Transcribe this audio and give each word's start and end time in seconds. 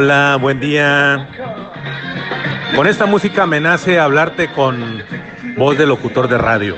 Hola, 0.00 0.38
buen 0.40 0.60
día. 0.60 1.28
Con 2.76 2.86
esta 2.86 3.04
música 3.04 3.46
me 3.46 3.58
nace 3.58 3.98
hablarte 3.98 4.46
con 4.52 5.02
voz 5.56 5.76
de 5.76 5.88
locutor 5.88 6.28
de 6.28 6.38
radio. 6.38 6.76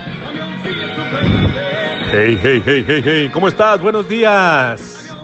Hey, 2.11 2.41
hey, 2.43 2.63
hey, 2.65 2.85
hey, 2.89 3.03
hey, 3.05 3.31
¿cómo 3.31 3.49
estás? 3.49 3.79
Buenos 3.83 4.09
días. 4.09 5.15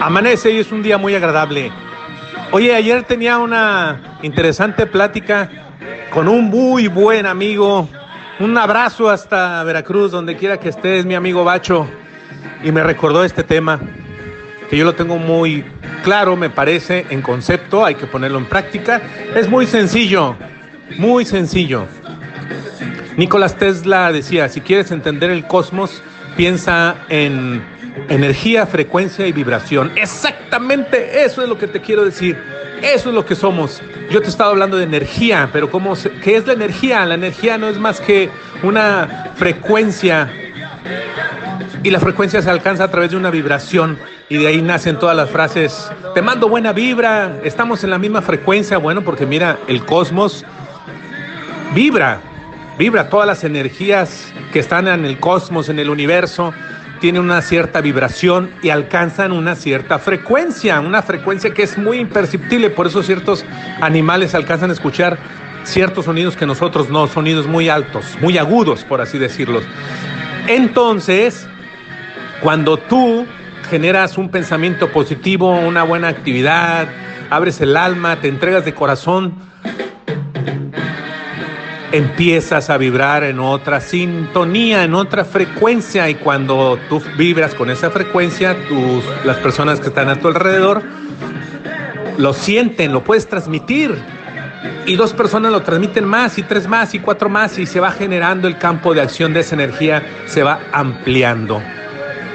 Amanece 0.00 0.50
y 0.50 0.60
es 0.60 0.72
un 0.72 0.82
día 0.82 0.96
muy 0.96 1.14
agradable. 1.14 1.70
Oye, 2.52 2.74
ayer 2.74 3.02
tenía 3.02 3.36
una 3.36 4.16
interesante 4.22 4.86
plática 4.86 5.50
con 6.08 6.26
un 6.26 6.44
muy 6.44 6.88
buen 6.88 7.26
amigo. 7.26 7.86
Un 8.38 8.56
abrazo 8.56 9.10
hasta 9.10 9.62
Veracruz, 9.64 10.10
donde 10.10 10.38
quiera 10.38 10.58
que 10.58 10.70
estés, 10.70 11.04
mi 11.04 11.14
amigo 11.14 11.44
Bacho. 11.44 11.86
Y 12.64 12.72
me 12.72 12.82
recordó 12.82 13.24
este 13.24 13.44
tema, 13.44 13.78
que 14.70 14.76
yo 14.76 14.84
lo 14.84 14.94
tengo 14.94 15.16
muy 15.18 15.64
claro, 16.04 16.36
me 16.36 16.48
parece, 16.48 17.04
en 17.10 17.22
concepto, 17.22 17.84
hay 17.84 17.96
que 17.96 18.06
ponerlo 18.06 18.38
en 18.38 18.46
práctica. 18.46 19.02
Es 19.34 19.48
muy 19.48 19.66
sencillo, 19.66 20.36
muy 20.96 21.24
sencillo. 21.24 21.86
Nicolás 23.16 23.56
Tesla 23.56 24.12
decía, 24.12 24.48
si 24.48 24.60
quieres 24.60 24.92
entender 24.92 25.30
el 25.30 25.44
cosmos, 25.48 26.00
piensa 26.36 26.94
en 27.08 27.62
energía, 28.08 28.64
frecuencia 28.64 29.26
y 29.26 29.32
vibración. 29.32 29.90
Exactamente 29.96 31.24
eso 31.24 31.42
es 31.42 31.48
lo 31.48 31.58
que 31.58 31.66
te 31.66 31.80
quiero 31.80 32.04
decir. 32.04 32.38
Eso 32.80 33.08
es 33.10 33.14
lo 33.14 33.26
que 33.26 33.34
somos. 33.34 33.82
Yo 34.10 34.20
te 34.20 34.26
he 34.26 34.30
estado 34.30 34.50
hablando 34.50 34.76
de 34.76 34.84
energía, 34.84 35.50
pero 35.52 35.68
¿cómo 35.68 35.94
¿qué 36.22 36.36
es 36.36 36.46
la 36.46 36.52
energía? 36.52 37.04
La 37.04 37.14
energía 37.14 37.58
no 37.58 37.68
es 37.68 37.78
más 37.78 38.00
que 38.00 38.30
una 38.62 39.32
frecuencia 39.34 40.32
y 41.82 41.90
la 41.90 41.98
frecuencia 41.98 42.40
se 42.40 42.50
alcanza 42.50 42.84
a 42.84 42.90
través 42.90 43.10
de 43.10 43.16
una 43.16 43.30
vibración 43.30 43.98
y 44.30 44.38
de 44.38 44.46
ahí 44.46 44.62
nacen 44.62 44.96
todas 44.96 45.16
las 45.16 45.28
frases, 45.28 45.90
te 46.14 46.22
mando 46.22 46.48
buena 46.48 46.72
vibra, 46.72 47.40
estamos 47.42 47.82
en 47.82 47.90
la 47.90 47.98
misma 47.98 48.22
frecuencia, 48.22 48.78
bueno, 48.78 49.02
porque 49.02 49.26
mira, 49.26 49.58
el 49.66 49.84
cosmos 49.84 50.44
vibra, 51.74 52.20
vibra 52.78 53.08
todas 53.08 53.26
las 53.26 53.42
energías 53.42 54.32
que 54.52 54.60
están 54.60 54.86
en 54.86 55.04
el 55.04 55.18
cosmos, 55.18 55.68
en 55.68 55.80
el 55.80 55.90
universo, 55.90 56.54
tienen 57.00 57.22
una 57.22 57.42
cierta 57.42 57.80
vibración 57.80 58.52
y 58.62 58.68
alcanzan 58.68 59.32
una 59.32 59.56
cierta 59.56 59.98
frecuencia, 59.98 60.78
una 60.78 61.02
frecuencia 61.02 61.52
que 61.52 61.64
es 61.64 61.76
muy 61.76 61.98
imperceptible, 61.98 62.70
por 62.70 62.86
eso 62.86 63.02
ciertos 63.02 63.44
animales 63.80 64.36
alcanzan 64.36 64.70
a 64.70 64.74
escuchar 64.74 65.18
ciertos 65.64 66.04
sonidos 66.04 66.36
que 66.36 66.46
nosotros 66.46 66.88
no, 66.88 67.08
sonidos 67.08 67.48
muy 67.48 67.68
altos, 67.68 68.04
muy 68.20 68.38
agudos, 68.38 68.84
por 68.84 69.00
así 69.00 69.18
decirlos. 69.18 69.64
Entonces, 70.46 71.48
cuando 72.40 72.76
tú 72.76 73.26
generas 73.70 74.18
un 74.18 74.30
pensamiento 74.30 74.90
positivo, 74.90 75.56
una 75.60 75.84
buena 75.84 76.08
actividad, 76.08 76.88
abres 77.30 77.60
el 77.60 77.76
alma, 77.76 78.20
te 78.20 78.26
entregas 78.26 78.64
de 78.64 78.74
corazón, 78.74 79.34
empiezas 81.92 82.68
a 82.68 82.76
vibrar 82.76 83.22
en 83.22 83.38
otra 83.38 83.80
sintonía, 83.80 84.82
en 84.82 84.94
otra 84.94 85.24
frecuencia 85.24 86.10
y 86.10 86.16
cuando 86.16 86.80
tú 86.88 87.00
vibras 87.16 87.54
con 87.54 87.70
esa 87.70 87.90
frecuencia, 87.90 88.56
tus, 88.68 89.04
las 89.24 89.36
personas 89.36 89.78
que 89.78 89.86
están 89.86 90.08
a 90.08 90.16
tu 90.16 90.26
alrededor 90.26 90.82
lo 92.18 92.32
sienten, 92.32 92.92
lo 92.92 93.04
puedes 93.04 93.28
transmitir 93.28 93.94
y 94.84 94.96
dos 94.96 95.12
personas 95.12 95.52
lo 95.52 95.62
transmiten 95.62 96.04
más 96.04 96.38
y 96.38 96.42
tres 96.42 96.66
más 96.66 96.92
y 96.94 96.98
cuatro 96.98 97.28
más 97.28 97.56
y 97.56 97.66
se 97.66 97.78
va 97.78 97.92
generando 97.92 98.48
el 98.48 98.58
campo 98.58 98.94
de 98.94 99.00
acción 99.00 99.32
de 99.32 99.40
esa 99.40 99.54
energía, 99.54 100.02
se 100.26 100.42
va 100.42 100.58
ampliando. 100.72 101.62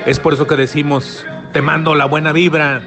Es 0.06 0.20
por 0.20 0.34
eso 0.34 0.46
que 0.46 0.56
decimos, 0.56 1.26
te 1.52 1.62
mando 1.62 1.96
la 1.96 2.06
buena 2.06 2.32
vibra. 2.32 2.82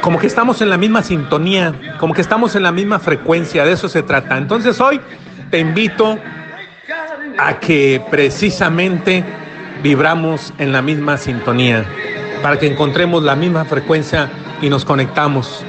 Como 0.00 0.18
que 0.18 0.26
estamos 0.26 0.60
en 0.60 0.70
la 0.70 0.76
misma 0.76 1.02
sintonía, 1.02 1.72
como 1.98 2.14
que 2.14 2.20
estamos 2.20 2.56
en 2.56 2.64
la 2.64 2.72
misma 2.72 2.98
frecuencia, 2.98 3.64
de 3.64 3.72
eso 3.72 3.88
se 3.88 4.02
trata. 4.02 4.38
Entonces 4.38 4.80
hoy 4.80 5.00
te 5.50 5.60
invito 5.60 6.18
a 7.38 7.60
que 7.60 8.02
precisamente 8.10 9.24
vibramos 9.82 10.52
en 10.58 10.72
la 10.72 10.82
misma 10.82 11.16
sintonía, 11.16 11.84
para 12.42 12.58
que 12.58 12.66
encontremos 12.66 13.22
la 13.22 13.36
misma 13.36 13.64
frecuencia 13.64 14.28
y 14.62 14.68
nos 14.68 14.84
conectamos. 14.84 15.64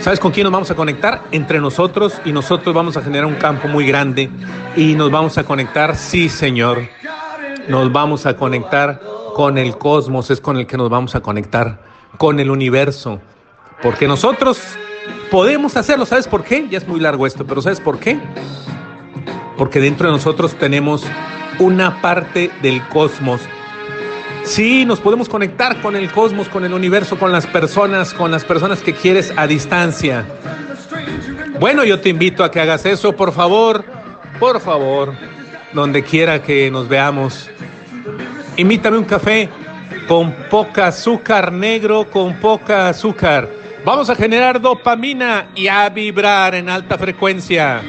¿Sabes 0.00 0.20
con 0.20 0.32
quién 0.32 0.44
nos 0.44 0.52
vamos 0.52 0.70
a 0.70 0.74
conectar? 0.74 1.22
Entre 1.30 1.60
nosotros 1.60 2.20
y 2.26 2.32
nosotros 2.32 2.74
vamos 2.74 2.96
a 2.98 3.02
generar 3.02 3.24
un 3.24 3.36
campo 3.36 3.68
muy 3.68 3.86
grande 3.86 4.28
y 4.76 4.94
nos 4.94 5.10
vamos 5.10 5.38
a 5.38 5.44
conectar, 5.44 5.96
sí 5.96 6.28
Señor, 6.28 6.88
nos 7.68 7.92
vamos 7.92 8.26
a 8.26 8.36
conectar 8.36 9.00
con 9.34 9.58
el 9.58 9.76
cosmos, 9.76 10.30
es 10.30 10.40
con 10.40 10.56
el 10.56 10.66
que 10.66 10.76
nos 10.76 10.90
vamos 10.90 11.14
a 11.14 11.20
conectar, 11.20 11.82
con 12.18 12.38
el 12.40 12.50
universo, 12.50 13.20
porque 13.82 14.06
nosotros 14.06 14.60
podemos 15.30 15.76
hacerlo, 15.76 16.06
¿sabes 16.06 16.28
por 16.28 16.44
qué? 16.44 16.66
Ya 16.70 16.78
es 16.78 16.86
muy 16.86 17.00
largo 17.00 17.26
esto, 17.26 17.44
pero 17.46 17.60
¿sabes 17.60 17.80
por 17.80 17.98
qué? 17.98 18.18
Porque 19.58 19.80
dentro 19.80 20.06
de 20.06 20.12
nosotros 20.12 20.54
tenemos 20.54 21.04
una 21.58 22.00
parte 22.00 22.50
del 22.62 22.86
cosmos. 22.88 23.40
Sí, 24.44 24.84
nos 24.84 25.00
podemos 25.00 25.28
conectar 25.28 25.80
con 25.80 25.96
el 25.96 26.10
cosmos, 26.12 26.48
con 26.48 26.64
el 26.64 26.74
universo, 26.74 27.18
con 27.18 27.32
las 27.32 27.46
personas, 27.46 28.12
con 28.12 28.30
las 28.30 28.44
personas 28.44 28.80
que 28.80 28.92
quieres 28.92 29.32
a 29.36 29.46
distancia. 29.46 30.24
Bueno, 31.58 31.84
yo 31.84 32.00
te 32.00 32.10
invito 32.10 32.44
a 32.44 32.50
que 32.50 32.60
hagas 32.60 32.84
eso, 32.84 33.14
por 33.14 33.32
favor, 33.32 33.84
por 34.38 34.60
favor, 34.60 35.14
donde 35.74 36.02
quiera 36.02 36.40
que 36.40 36.70
nos 36.70 36.88
veamos. 36.88 37.50
Invítame 38.56 38.98
un 38.98 39.04
café 39.04 39.48
con 40.06 40.32
poca 40.50 40.88
azúcar 40.88 41.52
negro, 41.52 42.08
con 42.08 42.34
poca 42.34 42.88
azúcar. 42.88 43.48
Vamos 43.84 44.08
a 44.08 44.14
generar 44.14 44.60
dopamina 44.60 45.48
y 45.54 45.68
a 45.68 45.88
vibrar 45.90 46.54
en 46.54 46.70
alta 46.70 46.96
frecuencia. 46.96 47.82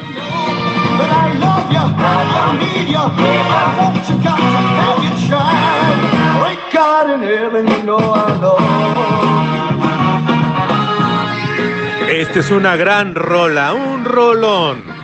Esta 12.09 12.39
es 12.39 12.51
una 12.51 12.75
gran 12.75 13.15
rola, 13.15 13.73
un 13.73 14.03
rolón. 14.05 14.94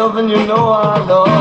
God 0.00 0.16
in 0.16 0.30
heaven, 0.30 0.40
you 0.40 0.46
know 0.46 0.70
I 0.70 0.98
love 1.04 1.39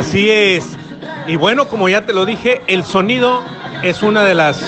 Así 0.00 0.30
es. 0.30 0.64
Y 1.26 1.36
bueno, 1.36 1.68
como 1.68 1.86
ya 1.90 2.06
te 2.06 2.14
lo 2.14 2.24
dije, 2.24 2.62
el 2.68 2.84
sonido 2.84 3.44
es 3.82 4.02
una 4.02 4.24
de 4.24 4.34
las 4.34 4.58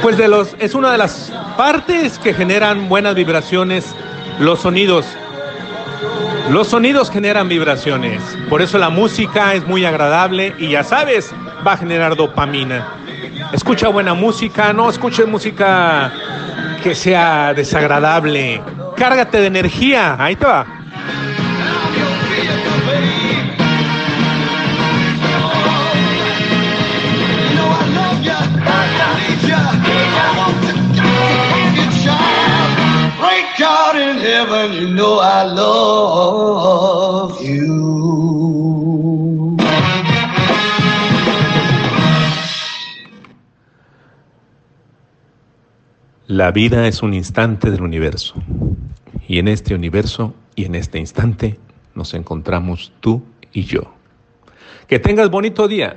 pues 0.00 0.16
de 0.16 0.26
los 0.26 0.56
es 0.58 0.74
una 0.74 0.90
de 0.90 0.96
las 0.96 1.30
partes 1.58 2.18
que 2.18 2.32
generan 2.32 2.88
buenas 2.88 3.14
vibraciones, 3.14 3.94
los 4.38 4.62
sonidos. 4.62 5.04
Los 6.48 6.68
sonidos 6.68 7.10
generan 7.10 7.50
vibraciones. 7.50 8.22
Por 8.48 8.62
eso 8.62 8.78
la 8.78 8.88
música 8.88 9.52
es 9.52 9.66
muy 9.66 9.84
agradable 9.84 10.54
y 10.56 10.70
ya 10.70 10.82
sabes, 10.82 11.30
va 11.64 11.74
a 11.74 11.76
generar 11.76 12.16
dopamina. 12.16 12.94
Escucha 13.52 13.88
buena 13.88 14.14
música, 14.14 14.72
no 14.72 14.88
escuches 14.88 15.28
música 15.28 16.10
que 16.82 16.94
sea 16.94 17.52
desagradable. 17.52 18.62
Cárgate 18.96 19.42
de 19.42 19.46
energía. 19.46 20.16
Ahí 20.18 20.36
te 20.36 20.46
va. 20.46 20.79
La 46.26 46.52
vida 46.52 46.86
es 46.86 47.02
un 47.02 47.14
instante 47.14 47.70
del 47.70 47.82
universo. 47.82 48.34
Y 49.26 49.38
en 49.38 49.48
este 49.48 49.74
universo 49.74 50.34
y 50.54 50.64
en 50.64 50.74
este 50.74 50.98
instante 50.98 51.58
nos 51.94 52.14
encontramos 52.14 52.92
tú 53.00 53.22
y 53.52 53.64
yo. 53.64 53.94
Que 54.86 54.98
tengas 54.98 55.30
bonito 55.30 55.68
día. 55.68 55.96